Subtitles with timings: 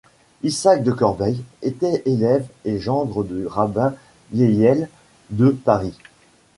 [0.41, 3.93] Isaac de Corbeil était élève et gendre du rabbin
[4.33, 4.89] Yehiel
[5.29, 5.93] de Paris.